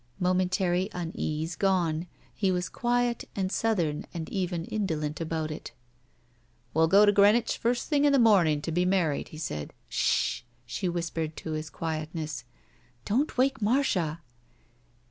Momentary 0.19 0.89
unease 0.93 1.55
gone, 1.55 2.07
he 2.33 2.51
was 2.51 2.69
quiet 2.69 3.25
and 3.35 3.51
Southern 3.51 4.07
and 4.15 4.31
even 4.31 4.65
indolent 4.65 5.21
about 5.21 5.51
it. 5.51 5.73
We*ll 6.73 6.87
go 6.87 7.05
to 7.05 7.11
Greenwich 7.11 7.59
first 7.59 7.87
thing 7.87 8.03
in 8.05 8.11
the 8.11 8.17
morning 8.17 8.63
and 8.65 8.73
be 8.75 8.83
married,'' 8.83 9.27
he 9.27 9.37
said. 9.37 9.73
"Sh 9.89 10.39
h 10.39 10.39
h!" 10.39 10.45
she 10.65 10.89
whispered 10.89 11.35
to 11.37 11.51
his 11.51 11.69
quietness. 11.69 12.45
"Don't 13.05 13.37
wake 13.37 13.61
Marcia." 13.61 14.21